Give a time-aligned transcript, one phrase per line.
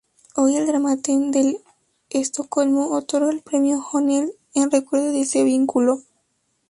[0.35, 1.61] Hoy el Dramaten de
[2.09, 6.01] Estocolmo otorga el Premio O’Neill, en recuerdo de ese vínculo.